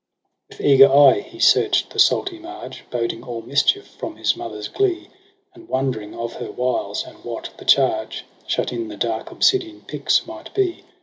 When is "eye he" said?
0.91-1.37